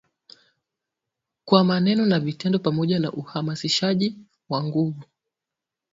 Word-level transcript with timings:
Kwa 1.45 1.63
maneno 1.63 2.05
na 2.05 2.19
vitendo, 2.19 2.59
pamoja 2.59 2.99
na 2.99 3.11
uhamasishaji 3.11 4.15
wa 4.49 4.63
nguvu. 4.63 5.03